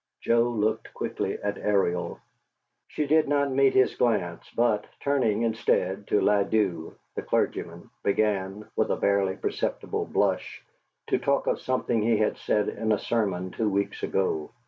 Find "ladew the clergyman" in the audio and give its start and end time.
6.19-7.91